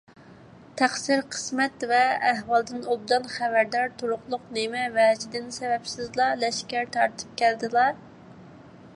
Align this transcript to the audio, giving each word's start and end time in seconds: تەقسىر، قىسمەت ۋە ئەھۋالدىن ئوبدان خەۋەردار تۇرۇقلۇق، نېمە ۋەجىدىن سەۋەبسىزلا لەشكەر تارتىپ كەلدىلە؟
تەقسىر، 0.79 1.19
قىسمەت 1.33 1.83
ۋە 1.91 1.99
ئەھۋالدىن 2.29 2.87
ئوبدان 2.93 3.27
خەۋەردار 3.33 3.93
تۇرۇقلۇق، 3.99 4.47
نېمە 4.55 4.85
ۋەجىدىن 4.95 5.45
سەۋەبسىزلا 5.57 6.31
لەشكەر 6.45 6.89
تارتىپ 6.97 7.37
كەلدىلە؟ 7.43 7.85